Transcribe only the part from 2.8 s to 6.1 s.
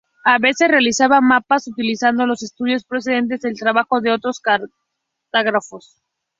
procedentes del trabajo de otros cartógrafos.